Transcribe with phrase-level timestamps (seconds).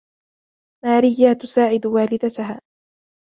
[0.85, 2.61] ماريا تساعد والدتها.